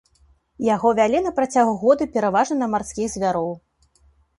[0.75, 3.51] Яго вялі на працягу года пераважна на марскіх звяроў.